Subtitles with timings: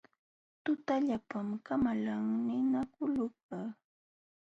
[0.63, 3.73] Tutallapam kamalan ninakulukaq.